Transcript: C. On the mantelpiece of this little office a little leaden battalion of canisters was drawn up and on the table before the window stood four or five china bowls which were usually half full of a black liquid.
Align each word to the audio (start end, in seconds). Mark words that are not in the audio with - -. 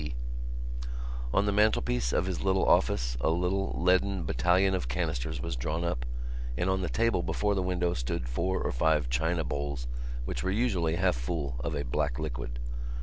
C. 0.01 0.15
On 1.31 1.45
the 1.45 1.51
mantelpiece 1.51 2.11
of 2.11 2.25
this 2.25 2.41
little 2.41 2.65
office 2.65 3.17
a 3.21 3.29
little 3.29 3.75
leaden 3.79 4.23
battalion 4.23 4.73
of 4.73 4.87
canisters 4.87 5.41
was 5.43 5.55
drawn 5.55 5.83
up 5.83 6.05
and 6.57 6.71
on 6.71 6.81
the 6.81 6.89
table 6.89 7.21
before 7.21 7.53
the 7.53 7.61
window 7.61 7.93
stood 7.93 8.27
four 8.27 8.63
or 8.63 8.71
five 8.71 9.11
china 9.11 9.43
bowls 9.43 9.87
which 10.25 10.41
were 10.41 10.49
usually 10.49 10.95
half 10.95 11.15
full 11.15 11.57
of 11.59 11.75
a 11.75 11.83
black 11.85 12.17
liquid. 12.17 12.57